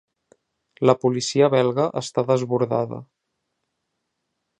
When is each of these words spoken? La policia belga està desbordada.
La 0.89 0.95
policia 1.01 1.49
belga 1.55 1.85
està 2.01 2.23
desbordada. 2.31 2.99